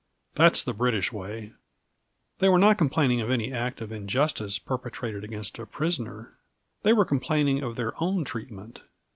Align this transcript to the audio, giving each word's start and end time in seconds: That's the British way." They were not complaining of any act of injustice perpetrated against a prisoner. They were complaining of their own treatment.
That's 0.33 0.63
the 0.63 0.73
British 0.73 1.13
way." 1.13 1.53
They 2.39 2.49
were 2.49 2.57
not 2.57 2.79
complaining 2.79 3.21
of 3.21 3.29
any 3.29 3.53
act 3.53 3.81
of 3.81 3.91
injustice 3.91 4.57
perpetrated 4.57 5.23
against 5.23 5.59
a 5.59 5.67
prisoner. 5.67 6.39
They 6.81 6.91
were 6.91 7.05
complaining 7.05 7.61
of 7.61 7.75
their 7.75 7.93
own 8.01 8.23
treatment. 8.23 8.81